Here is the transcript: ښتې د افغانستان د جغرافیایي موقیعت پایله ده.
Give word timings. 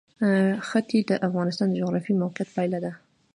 ښتې 0.67 0.99
د 1.09 1.11
افغانستان 1.27 1.67
د 1.69 1.75
جغرافیایي 1.81 2.19
موقیعت 2.21 2.49
پایله 2.55 2.79
ده. 2.85 2.91